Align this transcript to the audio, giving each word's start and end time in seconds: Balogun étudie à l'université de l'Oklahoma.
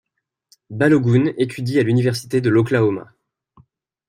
Balogun 0.71 1.31
étudie 1.37 1.79
à 1.79 1.83
l'université 1.83 2.41
de 2.41 2.49
l'Oklahoma. 2.49 3.13